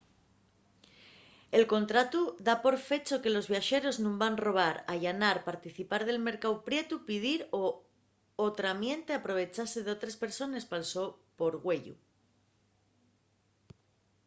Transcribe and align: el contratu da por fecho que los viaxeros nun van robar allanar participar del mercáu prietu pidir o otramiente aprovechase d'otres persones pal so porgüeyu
el 1.57 1.63
contratu 1.73 2.21
da 2.47 2.55
por 2.63 2.75
fecho 2.89 3.21
que 3.23 3.33
los 3.35 3.49
viaxeros 3.53 3.95
nun 4.03 4.15
van 4.23 4.35
robar 4.45 4.75
allanar 4.93 5.37
participar 5.49 6.01
del 6.05 6.19
mercáu 6.29 6.53
prietu 6.67 6.95
pidir 7.09 7.39
o 7.61 7.63
otramiente 8.47 9.11
aprovechase 9.13 9.79
d'otres 9.83 10.15
persones 10.23 10.63
pal 10.71 10.83
so 10.93 11.05
porgüeyu 11.39 11.95